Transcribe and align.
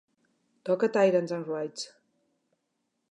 Toca 0.63 0.87
Tyrants 0.91 1.31
And 1.35 1.45
Wraithss 1.45 1.91